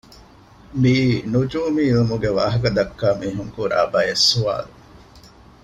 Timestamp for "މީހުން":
3.19-3.51